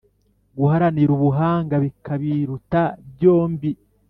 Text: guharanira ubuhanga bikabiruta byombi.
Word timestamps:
guharanira 0.57 1.11
ubuhanga 1.17 1.75
bikabiruta 1.83 2.81
byombi. 3.11 3.71